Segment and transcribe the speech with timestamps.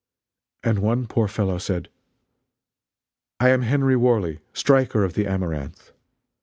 [0.63, 1.87] And one poor fellow said:
[3.39, 5.91] "I am Henry Worley, striker of the Amaranth!